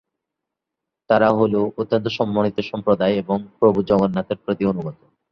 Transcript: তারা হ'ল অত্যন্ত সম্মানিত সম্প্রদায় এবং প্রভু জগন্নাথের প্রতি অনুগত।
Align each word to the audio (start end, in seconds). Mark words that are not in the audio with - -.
তারা 1.09 1.27
হ'ল 1.31 1.53
অত্যন্ত 1.77 2.05
সম্মানিত 2.09 2.57
সম্প্রদায় 2.61 3.13
এবং 3.13 3.37
প্রভু 3.59 3.79
জগন্নাথের 3.83 4.37
প্রতি 4.37 4.63
অনুগত। 4.65 4.97